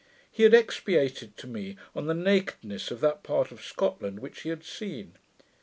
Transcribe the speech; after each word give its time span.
He 0.31 0.41
had 0.41 0.55
expatiated 0.55 1.37
to 1.37 1.45
me 1.45 1.77
on 1.95 2.07
the 2.07 2.15
nakedness 2.15 2.89
of 2.89 3.01
that 3.01 3.21
part 3.21 3.51
of 3.51 3.63
Scotland 3.63 4.19
which 4.19 4.41
he 4.41 4.49
had 4.49 4.63
seen. 4.63 5.13